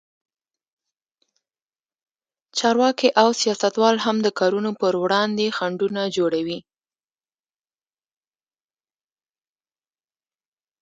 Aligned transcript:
چارواکي 2.57 3.09
او 3.21 3.29
سیاستوال 3.41 3.95
هم 4.05 4.17
د 4.25 4.27
کارونو 4.39 4.71
پر 4.81 4.93
وړاندې 5.03 5.53
خنډونه 5.57 6.01
جوړوي. 6.17 6.59